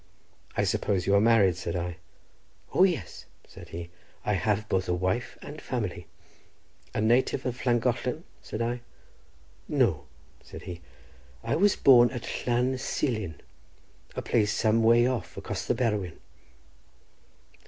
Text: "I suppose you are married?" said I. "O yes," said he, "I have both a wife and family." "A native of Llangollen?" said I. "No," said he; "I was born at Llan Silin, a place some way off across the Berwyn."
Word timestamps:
"I 0.57 0.63
suppose 0.63 1.05
you 1.05 1.13
are 1.13 1.21
married?" 1.21 1.57
said 1.57 1.75
I. 1.75 1.97
"O 2.73 2.83
yes," 2.83 3.25
said 3.47 3.69
he, 3.69 3.91
"I 4.25 4.33
have 4.33 4.67
both 4.67 4.89
a 4.89 4.95
wife 4.95 5.37
and 5.43 5.61
family." 5.61 6.07
"A 6.95 6.99
native 6.99 7.45
of 7.45 7.63
Llangollen?" 7.67 8.23
said 8.41 8.63
I. 8.63 8.81
"No," 9.67 10.07
said 10.41 10.63
he; 10.63 10.81
"I 11.43 11.55
was 11.55 11.75
born 11.75 12.09
at 12.09 12.47
Llan 12.47 12.79
Silin, 12.79 13.41
a 14.15 14.23
place 14.23 14.51
some 14.51 14.81
way 14.81 15.05
off 15.05 15.37
across 15.37 15.67
the 15.67 15.75
Berwyn." 15.75 16.17